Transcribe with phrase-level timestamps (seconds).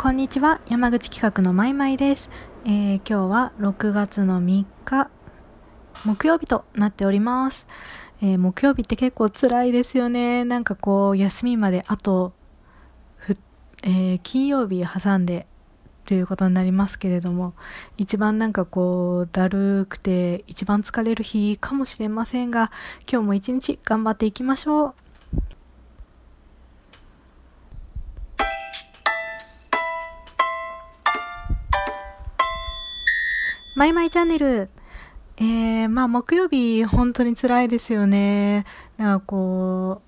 [0.00, 0.60] こんにちは。
[0.68, 2.30] 山口企画のまいまいです、
[2.64, 5.10] えー今日は6月の3日
[6.06, 7.66] 木曜日となっております、
[8.22, 10.44] えー木曜日って結構辛いですよね。
[10.44, 12.32] なんかこう休みまであと、
[13.82, 15.48] えー金曜日挟んで
[16.04, 17.54] ということになりますけれども
[17.96, 22.70] 一番なんかこうだるくて一番疲れる日かもしれませんが
[23.10, 24.94] 今日も一日頑張っていきましょう。
[33.78, 34.70] マイマイチャンネル。
[35.36, 38.64] えー、まあ木曜日本当に辛いですよね。
[38.96, 40.02] なんかこ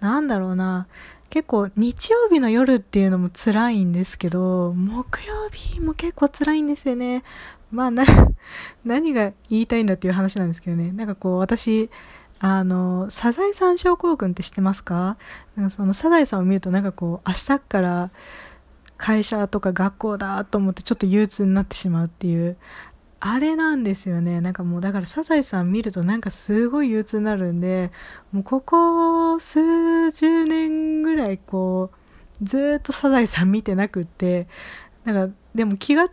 [0.00, 0.86] う、なんだろうな。
[1.28, 7.22] 結構日曜日の夜っていうのも辛いんですけど、木曜日も結構辛いんですよね。
[7.70, 8.06] まあな、
[8.86, 10.90] 何が言いたいんだっていう話なんですけどね。
[10.92, 11.90] なんかこう私、
[12.40, 15.18] あの、サザエさん症候群って知ってますか？
[15.54, 18.10] なんかそのサザエさんを見るとなんかこう明日から
[18.96, 22.56] 会社とか学校だと思ってちょっと憂鬱になってしまうっていう、
[23.20, 24.40] あれなんですよね。
[24.40, 27.90] なんかもうだからサザエさん見るとなんかすごい憂鬱になるんで、
[28.32, 31.90] もうここ数十年ぐらいこ
[32.40, 34.48] う、ずっとサザエさん見てなくって、
[35.04, 36.10] なんかでも気が、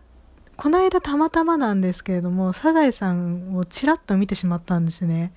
[0.56, 5.34] この間たまたまなんですけれども、サザエさんをちらっと見てしまったんですね。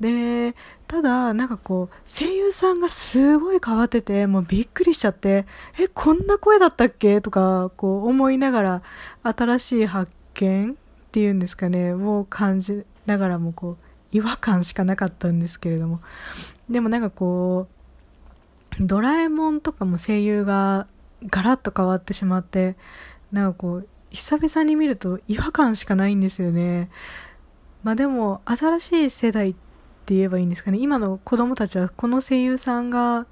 [0.00, 0.54] で、
[0.86, 5.46] ただ、なんかこう、声優さんがすごい変わってて、もうびっくりしちゃって、
[5.78, 7.20] え、こんな声だったっけ？
[7.20, 8.82] とか、こう思いながら、
[9.22, 10.74] 新しい発見っ
[11.10, 13.76] ていうんですかね、を感じながらもこう、
[14.12, 16.00] 違和感しかなかったんですけれども。
[16.68, 17.66] でもなんかこ
[18.78, 20.86] う、ドラえもんとかも声優が
[21.26, 22.76] ガラッと変わってしまって、
[23.32, 26.90] なんかこう、久々に見ると違和感しかないんですよね。
[27.82, 29.54] まあでも、新しい世代っ
[30.04, 30.78] て言えばいいんですかね。
[30.78, 33.26] 今の子供たちはこの声優さんが、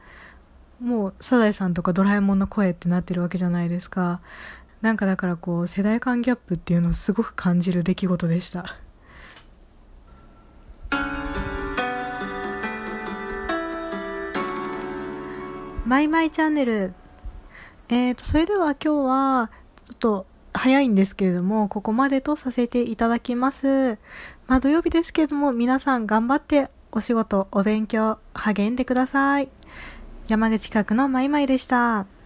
[0.80, 4.20] もうサザエさんとかドラえもんの声ってなってるわけじゃないですか。
[4.80, 8.76] なんかだからこう、世代間ギャップっていうのをすごく感じる出来事でした。
[15.84, 16.94] マイマイチャンネル。
[17.88, 19.50] えーと、それでは今日は、
[19.84, 20.26] ちょっと
[20.58, 23.98] 早いんですけれども、ここまでとさせていただきます。
[24.46, 29.48] まあ土曜日ですけれども、皆さん頑張ってお仕事、お勉強、励んでください。
[30.28, 32.17] 山口企画のマイマイでした。